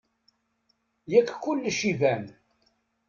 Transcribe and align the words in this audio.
Yak 1.11 1.29
kulec 1.43 1.79
iban. 1.91 2.23